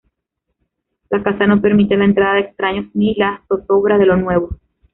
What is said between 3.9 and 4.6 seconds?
de lo nuevo.